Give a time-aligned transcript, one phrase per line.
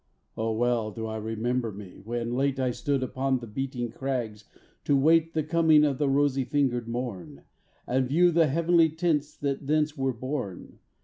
[0.35, 4.45] Oh, well do I remember me, when late I stood upon the beetling crags,
[4.83, 7.43] to wait The coming of the rosy fingered morn,
[7.85, 10.79] And view the heavenly tints that thence were born.